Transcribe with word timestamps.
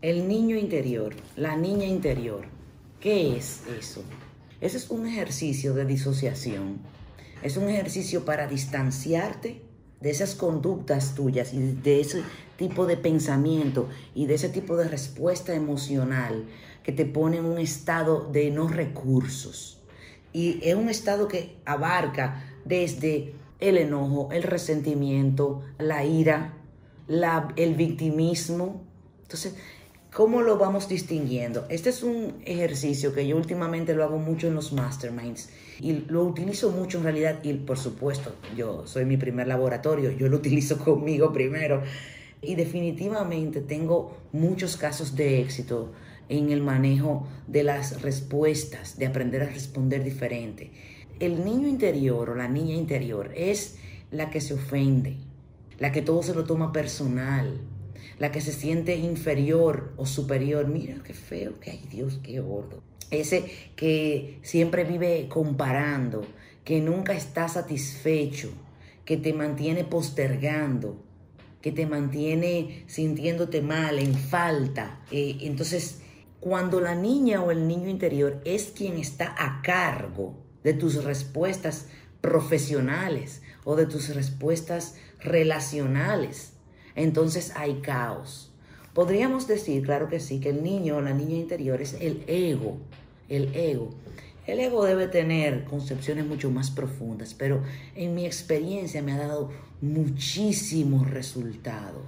El 0.00 0.28
niño 0.28 0.54
interior, 0.54 1.12
la 1.34 1.56
niña 1.56 1.84
interior, 1.84 2.44
¿qué 3.00 3.36
es 3.36 3.62
eso? 3.80 4.04
Ese 4.60 4.76
es 4.76 4.90
un 4.90 5.08
ejercicio 5.08 5.74
de 5.74 5.84
disociación. 5.84 6.78
Es 7.42 7.56
un 7.56 7.68
ejercicio 7.68 8.24
para 8.24 8.46
distanciarte 8.46 9.60
de 10.00 10.10
esas 10.10 10.36
conductas 10.36 11.16
tuyas 11.16 11.52
y 11.52 11.58
de 11.58 12.00
ese 12.00 12.22
tipo 12.56 12.86
de 12.86 12.96
pensamiento 12.96 13.88
y 14.14 14.26
de 14.26 14.34
ese 14.34 14.48
tipo 14.50 14.76
de 14.76 14.86
respuesta 14.86 15.52
emocional 15.52 16.44
que 16.84 16.92
te 16.92 17.04
pone 17.04 17.38
en 17.38 17.46
un 17.46 17.58
estado 17.58 18.30
de 18.30 18.52
no 18.52 18.68
recursos. 18.68 19.80
Y 20.32 20.60
es 20.62 20.76
un 20.76 20.90
estado 20.90 21.26
que 21.26 21.56
abarca 21.64 22.44
desde 22.64 23.34
el 23.58 23.76
enojo, 23.76 24.28
el 24.30 24.44
resentimiento, 24.44 25.64
la 25.76 26.04
ira, 26.04 26.54
el 27.56 27.74
victimismo. 27.74 28.84
Entonces, 29.22 29.56
¿cómo 30.12 30.42
lo 30.42 30.58
vamos 30.58 30.88
distinguiendo? 30.88 31.66
Este 31.68 31.90
es 31.90 32.02
un 32.02 32.34
ejercicio 32.44 33.12
que 33.12 33.26
yo 33.26 33.36
últimamente 33.36 33.94
lo 33.94 34.04
hago 34.04 34.18
mucho 34.18 34.48
en 34.48 34.54
los 34.54 34.72
masterminds 34.72 35.50
y 35.80 35.92
lo 36.08 36.24
utilizo 36.24 36.70
mucho 36.70 36.98
en 36.98 37.04
realidad 37.04 37.40
y 37.42 37.52
por 37.54 37.78
supuesto, 37.78 38.34
yo 38.56 38.86
soy 38.86 39.04
mi 39.04 39.16
primer 39.16 39.46
laboratorio, 39.46 40.10
yo 40.10 40.28
lo 40.28 40.38
utilizo 40.38 40.78
conmigo 40.84 41.32
primero 41.32 41.82
y 42.40 42.54
definitivamente 42.54 43.60
tengo 43.60 44.16
muchos 44.32 44.76
casos 44.76 45.16
de 45.16 45.40
éxito 45.40 45.92
en 46.28 46.50
el 46.50 46.62
manejo 46.62 47.26
de 47.46 47.62
las 47.62 48.02
respuestas, 48.02 48.98
de 48.98 49.06
aprender 49.06 49.42
a 49.42 49.46
responder 49.46 50.04
diferente. 50.04 50.70
El 51.20 51.44
niño 51.44 51.66
interior 51.66 52.30
o 52.30 52.34
la 52.34 52.48
niña 52.48 52.74
interior 52.74 53.32
es 53.34 53.76
la 54.10 54.30
que 54.30 54.40
se 54.40 54.54
ofende, 54.54 55.16
la 55.78 55.90
que 55.90 56.02
todo 56.02 56.22
se 56.22 56.34
lo 56.34 56.44
toma 56.44 56.70
personal, 56.70 57.60
la 58.18 58.32
que 58.32 58.40
se 58.40 58.52
siente 58.52 58.96
inferior 58.96 59.92
o 59.96 60.06
superior. 60.06 60.66
Mira 60.66 61.02
qué 61.04 61.14
feo, 61.14 61.58
que 61.60 61.70
hay 61.70 61.84
Dios, 61.90 62.20
qué 62.22 62.40
gordo. 62.40 62.82
Ese 63.10 63.44
que 63.76 64.38
siempre 64.42 64.84
vive 64.84 65.28
comparando, 65.28 66.26
que 66.64 66.80
nunca 66.80 67.14
está 67.14 67.48
satisfecho, 67.48 68.50
que 69.04 69.16
te 69.16 69.32
mantiene 69.32 69.84
postergando, 69.84 71.02
que 71.62 71.72
te 71.72 71.86
mantiene 71.86 72.84
sintiéndote 72.86 73.62
mal, 73.62 73.98
en 73.98 74.14
falta. 74.14 75.00
Eh, 75.10 75.38
entonces, 75.40 76.00
cuando 76.40 76.80
la 76.80 76.94
niña 76.94 77.42
o 77.42 77.50
el 77.50 77.66
niño 77.66 77.88
interior 77.88 78.40
es 78.44 78.72
quien 78.76 78.98
está 78.98 79.34
a 79.38 79.62
cargo 79.62 80.36
de 80.62 80.74
tus 80.74 81.02
respuestas 81.04 81.86
profesionales 82.20 83.42
o 83.64 83.76
de 83.76 83.86
tus 83.86 84.14
respuestas 84.14 84.94
relacionales, 85.20 86.52
entonces 86.98 87.52
hay 87.54 87.74
caos. 87.74 88.50
Podríamos 88.92 89.46
decir, 89.46 89.84
claro 89.84 90.08
que 90.08 90.18
sí, 90.18 90.40
que 90.40 90.50
el 90.50 90.64
niño 90.64 90.96
o 90.96 91.00
la 91.00 91.14
niña 91.14 91.36
interior 91.36 91.80
es 91.80 91.94
el 92.00 92.24
ego, 92.26 92.78
el 93.28 93.54
ego. 93.54 93.90
El 94.46 94.58
ego 94.60 94.84
debe 94.84 95.06
tener 95.06 95.64
concepciones 95.64 96.26
mucho 96.26 96.50
más 96.50 96.70
profundas, 96.70 97.34
pero 97.34 97.62
en 97.94 98.14
mi 98.14 98.26
experiencia 98.26 99.02
me 99.02 99.12
ha 99.12 99.18
dado 99.18 99.50
muchísimo 99.80 101.04
resultado, 101.04 102.02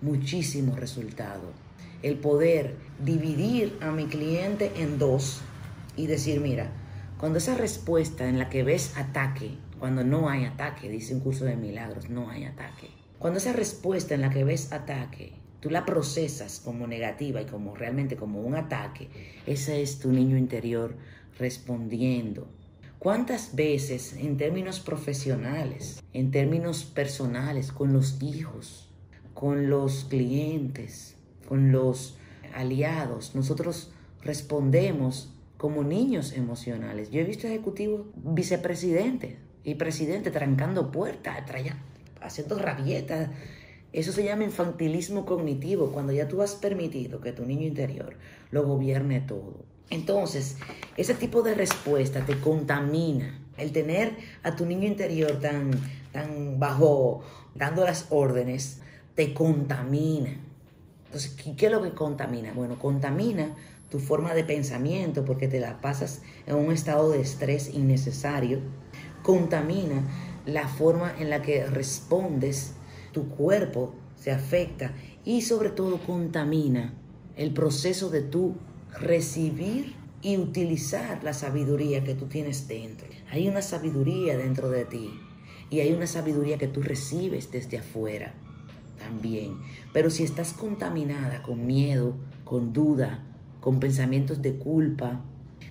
muchísimo 0.00 0.74
resultado. 0.76 1.52
El 2.02 2.16
poder 2.16 2.76
dividir 3.04 3.76
a 3.82 3.90
mi 3.90 4.06
cliente 4.06 4.72
en 4.76 4.98
dos 4.98 5.42
y 5.96 6.06
decir, 6.06 6.40
mira, 6.40 6.70
cuando 7.18 7.38
esa 7.38 7.54
respuesta 7.54 8.26
en 8.26 8.38
la 8.38 8.48
que 8.48 8.62
ves 8.62 8.96
ataque, 8.96 9.58
cuando 9.78 10.02
no 10.02 10.30
hay 10.30 10.46
ataque, 10.46 10.88
dice 10.88 11.14
un 11.14 11.20
curso 11.20 11.44
de 11.44 11.56
milagros, 11.56 12.08
no 12.08 12.30
hay 12.30 12.44
ataque. 12.44 12.99
Cuando 13.20 13.36
esa 13.36 13.52
respuesta 13.52 14.14
en 14.14 14.22
la 14.22 14.30
que 14.30 14.44
ves 14.44 14.72
ataque, 14.72 15.34
tú 15.60 15.68
la 15.68 15.84
procesas 15.84 16.58
como 16.58 16.86
negativa 16.86 17.42
y 17.42 17.44
como 17.44 17.74
realmente 17.74 18.16
como 18.16 18.40
un 18.40 18.54
ataque, 18.54 19.10
ese 19.46 19.82
es 19.82 19.98
tu 19.98 20.10
niño 20.10 20.38
interior 20.38 20.96
respondiendo. 21.38 22.48
¿Cuántas 22.98 23.54
veces 23.54 24.14
en 24.14 24.38
términos 24.38 24.80
profesionales, 24.80 26.02
en 26.14 26.30
términos 26.30 26.84
personales, 26.84 27.72
con 27.72 27.92
los 27.92 28.22
hijos, 28.22 28.88
con 29.34 29.68
los 29.68 30.06
clientes, 30.06 31.14
con 31.46 31.72
los 31.72 32.16
aliados, 32.54 33.34
nosotros 33.34 33.92
respondemos 34.22 35.30
como 35.58 35.84
niños 35.84 36.32
emocionales? 36.32 37.10
Yo 37.10 37.20
he 37.20 37.24
visto 37.24 37.46
ejecutivos 37.46 38.06
vicepresidentes 38.14 39.36
y 39.62 39.74
presidentes 39.74 40.32
trancando 40.32 40.90
puertas, 40.90 41.44
haciendo 42.20 42.58
rabietas. 42.58 43.30
Eso 43.92 44.12
se 44.12 44.24
llama 44.24 44.44
infantilismo 44.44 45.26
cognitivo, 45.26 45.90
cuando 45.92 46.12
ya 46.12 46.28
tú 46.28 46.42
has 46.42 46.54
permitido 46.54 47.20
que 47.20 47.32
tu 47.32 47.44
niño 47.44 47.66
interior 47.66 48.16
lo 48.50 48.64
gobierne 48.64 49.20
todo. 49.20 49.64
Entonces, 49.90 50.56
ese 50.96 51.14
tipo 51.14 51.42
de 51.42 51.54
respuesta 51.54 52.24
te 52.24 52.38
contamina. 52.38 53.36
El 53.56 53.72
tener 53.72 54.16
a 54.42 54.54
tu 54.54 54.64
niño 54.64 54.86
interior 54.86 55.40
tan, 55.40 55.72
tan 56.12 56.58
bajo, 56.60 57.22
dando 57.54 57.84
las 57.84 58.06
órdenes, 58.10 58.80
te 59.16 59.34
contamina. 59.34 60.30
Entonces, 61.06 61.36
¿qué 61.56 61.66
es 61.66 61.72
lo 61.72 61.82
que 61.82 61.90
contamina? 61.90 62.52
Bueno, 62.52 62.78
contamina 62.78 63.56
tu 63.90 63.98
forma 63.98 64.32
de 64.32 64.44
pensamiento 64.44 65.24
porque 65.24 65.48
te 65.48 65.58
la 65.58 65.80
pasas 65.80 66.22
en 66.46 66.54
un 66.54 66.72
estado 66.72 67.10
de 67.10 67.20
estrés 67.20 67.74
innecesario. 67.74 68.60
Contamina 69.24 70.04
la 70.46 70.68
forma 70.68 71.12
en 71.18 71.30
la 71.30 71.42
que 71.42 71.66
respondes, 71.66 72.74
tu 73.12 73.28
cuerpo 73.28 73.94
se 74.16 74.30
afecta 74.30 74.92
y 75.24 75.42
sobre 75.42 75.70
todo 75.70 75.98
contamina 75.98 76.94
el 77.36 77.52
proceso 77.52 78.10
de 78.10 78.22
tu 78.22 78.54
recibir 78.98 79.94
y 80.22 80.36
utilizar 80.36 81.24
la 81.24 81.32
sabiduría 81.32 82.04
que 82.04 82.14
tú 82.14 82.26
tienes 82.26 82.68
dentro. 82.68 83.08
Hay 83.30 83.48
una 83.48 83.62
sabiduría 83.62 84.36
dentro 84.36 84.70
de 84.70 84.84
ti 84.84 85.10
y 85.70 85.80
hay 85.80 85.92
una 85.92 86.06
sabiduría 86.06 86.58
que 86.58 86.68
tú 86.68 86.82
recibes 86.82 87.50
desde 87.50 87.78
afuera 87.78 88.34
también. 88.98 89.58
Pero 89.92 90.10
si 90.10 90.24
estás 90.24 90.52
contaminada 90.52 91.42
con 91.42 91.66
miedo, 91.66 92.14
con 92.44 92.72
duda, 92.72 93.24
con 93.60 93.80
pensamientos 93.80 94.42
de 94.42 94.56
culpa, 94.56 95.22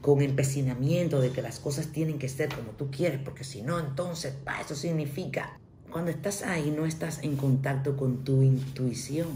con 0.00 0.22
empecinamiento 0.22 1.20
de 1.20 1.30
que 1.30 1.42
las 1.42 1.58
cosas 1.58 1.88
tienen 1.88 2.18
que 2.18 2.28
ser 2.28 2.48
como 2.48 2.70
tú 2.72 2.90
quieres, 2.90 3.20
porque 3.24 3.44
si 3.44 3.62
no, 3.62 3.78
entonces, 3.78 4.34
eso 4.64 4.74
significa. 4.74 5.58
Cuando 5.90 6.10
estás 6.10 6.42
ahí 6.42 6.72
no 6.76 6.86
estás 6.86 7.22
en 7.22 7.36
contacto 7.36 7.96
con 7.96 8.24
tu 8.24 8.42
intuición. 8.42 9.28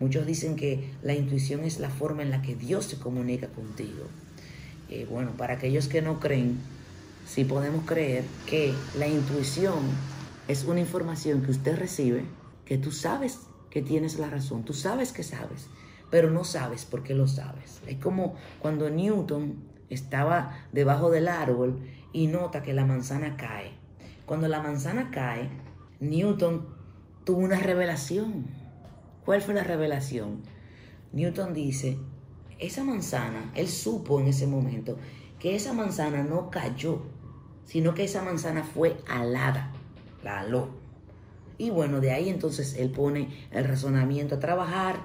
Muchos 0.00 0.26
dicen 0.26 0.56
que 0.56 0.90
la 1.02 1.14
intuición 1.14 1.64
es 1.64 1.78
la 1.78 1.90
forma 1.90 2.22
en 2.22 2.30
la 2.30 2.42
que 2.42 2.54
Dios 2.54 2.86
se 2.86 2.98
comunica 2.98 3.48
contigo. 3.48 4.06
Eh, 4.88 5.06
bueno, 5.08 5.30
para 5.36 5.54
aquellos 5.54 5.88
que 5.88 6.02
no 6.02 6.20
creen, 6.20 6.58
sí 7.26 7.44
podemos 7.44 7.84
creer 7.86 8.24
que 8.46 8.74
la 8.98 9.06
intuición 9.06 9.80
es 10.48 10.64
una 10.64 10.80
información 10.80 11.42
que 11.42 11.50
usted 11.50 11.78
recibe, 11.78 12.24
que 12.64 12.78
tú 12.78 12.90
sabes 12.90 13.38
que 13.70 13.80
tienes 13.80 14.18
la 14.18 14.28
razón, 14.28 14.64
tú 14.64 14.74
sabes 14.74 15.12
que 15.12 15.22
sabes, 15.22 15.66
pero 16.12 16.30
no 16.30 16.44
sabes 16.44 16.84
por 16.84 17.02
qué 17.02 17.16
lo 17.16 17.26
sabes. 17.26 17.80
Es 17.88 17.96
como 17.96 18.36
cuando 18.60 18.88
Newton 18.88 19.64
estaba 19.90 20.56
debajo 20.70 21.10
del 21.10 21.26
árbol 21.26 21.80
y 22.12 22.28
nota 22.28 22.62
que 22.62 22.72
la 22.72 22.84
manzana 22.84 23.36
cae. 23.36 23.72
Cuando 24.26 24.46
la 24.46 24.62
manzana 24.62 25.10
cae, 25.10 25.48
Newton 25.98 26.68
tuvo 27.24 27.40
una 27.40 27.58
revelación 27.58 28.62
¿Cuál 29.24 29.40
fue 29.40 29.54
la 29.54 29.62
revelación? 29.62 30.42
Newton 31.12 31.54
dice, 31.54 31.96
esa 32.58 32.82
manzana, 32.82 33.52
él 33.54 33.68
supo 33.68 34.20
en 34.20 34.26
ese 34.26 34.48
momento 34.48 34.98
que 35.38 35.54
esa 35.54 35.72
manzana 35.72 36.24
no 36.24 36.50
cayó, 36.50 37.02
sino 37.64 37.94
que 37.94 38.02
esa 38.02 38.22
manzana 38.22 38.64
fue 38.64 38.96
alada, 39.08 39.70
la 40.24 40.40
aló. 40.40 40.70
Y 41.56 41.70
bueno, 41.70 42.00
de 42.00 42.10
ahí 42.10 42.28
entonces 42.30 42.74
él 42.74 42.90
pone 42.90 43.28
el 43.52 43.64
razonamiento 43.64 44.34
a 44.34 44.40
trabajar 44.40 45.04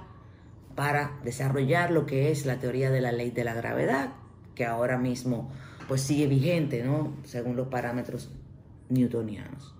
para 0.78 1.20
desarrollar 1.24 1.90
lo 1.90 2.06
que 2.06 2.30
es 2.30 2.46
la 2.46 2.60
teoría 2.60 2.92
de 2.92 3.02
la 3.02 3.12
ley 3.12 3.32
de 3.32 3.44
la 3.44 3.56
gravedad, 3.56 4.14
que 4.54 4.64
ahora 4.64 5.00
mismo 5.00 5.50
pues 5.88 6.02
sigue 6.02 6.28
vigente, 6.28 6.84
¿no? 6.84 7.16
Según 7.24 7.56
los 7.56 7.70
parámetros 7.70 8.30
newtonianos. 8.88 9.74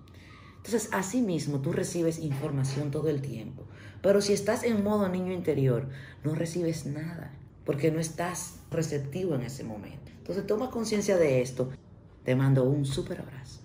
Entonces, 0.56 0.88
así 0.92 1.22
mismo 1.22 1.60
tú 1.60 1.72
recibes 1.72 2.18
información 2.18 2.90
todo 2.90 3.10
el 3.10 3.22
tiempo. 3.22 3.62
Pero 4.02 4.20
si 4.20 4.32
estás 4.32 4.64
en 4.64 4.82
modo 4.82 5.08
niño 5.08 5.32
interior, 5.32 5.88
no 6.24 6.34
recibes 6.34 6.84
nada, 6.84 7.30
porque 7.64 7.92
no 7.92 8.00
estás 8.00 8.58
receptivo 8.72 9.36
en 9.36 9.42
ese 9.42 9.62
momento. 9.62 10.10
Entonces 10.18 10.48
toma 10.48 10.68
conciencia 10.68 11.16
de 11.16 11.42
esto. 11.42 11.70
Te 12.24 12.34
mando 12.34 12.64
un 12.64 12.84
súper 12.84 13.20
abrazo. 13.20 13.60